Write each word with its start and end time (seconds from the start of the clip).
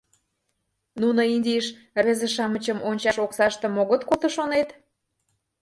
Нуно 1.01 1.21
Индийыш 1.35 1.67
рвезе-шамычым 2.03 2.77
ончаш 2.89 3.17
оксаштым 3.25 3.73
огыт 3.81 4.01
колто 4.07 4.27
шонет? 4.35 4.69